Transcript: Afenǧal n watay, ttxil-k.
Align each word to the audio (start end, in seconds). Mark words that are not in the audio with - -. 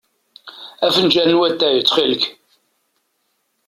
Afenǧal 0.85 1.29
n 1.31 1.37
watay, 1.39 1.77
ttxil-k. 1.81 2.23